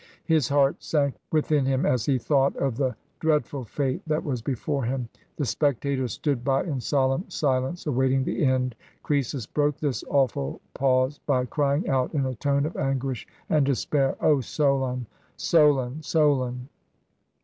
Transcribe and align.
His 0.25 0.49
heart 0.49 0.77
sank 0.81 1.13
within 1.31 1.63
him 1.63 1.85
as 1.85 2.07
he 2.07 2.17
thought 2.17 2.55
of 2.55 2.75
the 2.75 2.95
dread 3.19 3.45
ful 3.45 3.63
fate 3.65 4.01
that 4.07 4.23
was 4.23 4.41
before 4.41 4.83
him. 4.83 5.07
The 5.35 5.45
spectators 5.45 6.13
stood 6.13 6.43
by 6.43 6.63
in 6.63 6.81
solemn 6.81 7.25
silence, 7.29 7.85
awaiting 7.85 8.23
the 8.23 8.43
end. 8.43 8.73
Croesus 9.03 9.45
broke 9.45 9.77
this 9.77 10.03
awful 10.09 10.59
pause 10.73 11.19
by 11.27 11.45
crying 11.45 11.87
out, 11.87 12.15
in 12.15 12.25
a 12.25 12.33
tone 12.33 12.65
of 12.65 12.75
anguish 12.77 13.27
and 13.47 13.63
despair,— 13.63 14.15
"O 14.21 14.41
Solon! 14.41 15.05
Solon! 15.37 16.01
Solon!" 16.01 16.67